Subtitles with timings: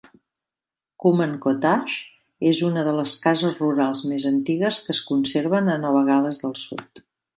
[1.03, 6.03] Cooma Cottage és una de les cases rurals més antigues que es conserven a Nova
[6.09, 7.05] Gal·les del Sud.